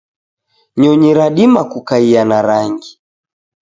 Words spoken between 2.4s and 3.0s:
rangi.